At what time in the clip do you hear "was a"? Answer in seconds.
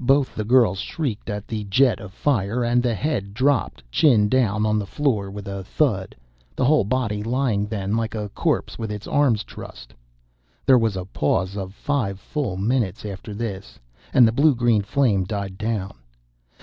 10.78-11.04